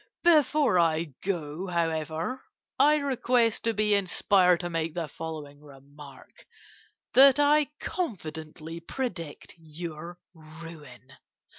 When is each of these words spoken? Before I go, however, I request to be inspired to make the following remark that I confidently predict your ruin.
Before 0.23 0.79
I 0.79 1.13
go, 1.23 1.67
however, 1.67 2.41
I 2.79 2.95
request 2.95 3.63
to 3.65 3.73
be 3.75 3.93
inspired 3.93 4.61
to 4.61 4.69
make 4.71 4.95
the 4.95 5.07
following 5.07 5.61
remark 5.61 6.47
that 7.13 7.39
I 7.39 7.65
confidently 7.79 8.79
predict 8.79 9.53
your 9.59 10.17
ruin. 10.33 11.13